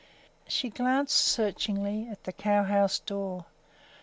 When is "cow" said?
2.33-2.63